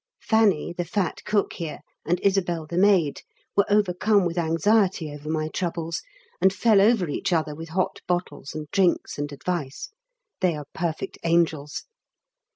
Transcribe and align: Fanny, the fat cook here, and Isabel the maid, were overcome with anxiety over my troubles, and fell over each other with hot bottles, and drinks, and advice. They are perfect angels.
Fanny, 0.23 0.73
the 0.73 0.83
fat 0.83 1.23
cook 1.25 1.53
here, 1.53 1.77
and 2.07 2.19
Isabel 2.21 2.65
the 2.65 2.75
maid, 2.75 3.21
were 3.55 3.67
overcome 3.69 4.25
with 4.25 4.35
anxiety 4.35 5.13
over 5.13 5.29
my 5.29 5.47
troubles, 5.47 6.01
and 6.41 6.51
fell 6.51 6.81
over 6.81 7.07
each 7.07 7.31
other 7.31 7.53
with 7.53 7.69
hot 7.69 7.99
bottles, 8.07 8.55
and 8.55 8.67
drinks, 8.71 9.19
and 9.19 9.31
advice. 9.31 9.91
They 10.39 10.55
are 10.55 10.65
perfect 10.73 11.19
angels. 11.23 11.83